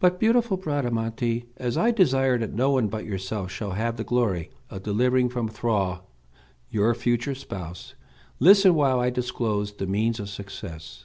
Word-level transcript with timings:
But, 0.00 0.18
beautiful 0.18 0.56
Bradamante, 0.56 1.44
as 1.58 1.76
I 1.76 1.92
desire 1.92 2.38
that 2.38 2.54
no 2.54 2.72
one 2.72 2.88
but 2.88 3.04
yourself 3.04 3.52
shall 3.52 3.70
have 3.70 3.96
the 3.96 4.02
glory 4.02 4.50
of 4.68 4.82
delivering 4.82 5.28
from 5.28 5.46
thraldom 5.46 6.02
your 6.70 6.92
future 6.92 7.36
spouse, 7.36 7.94
listen 8.40 8.74
while 8.74 8.98
I 8.98 9.10
disclose 9.10 9.72
the 9.74 9.86
means 9.86 10.18
of 10.18 10.28
success. 10.28 11.04